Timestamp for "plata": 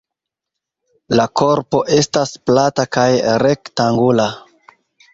2.49-2.89